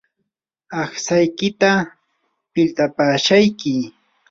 [0.81, 1.71] aqtsaykita
[2.51, 3.75] piltapaashayki.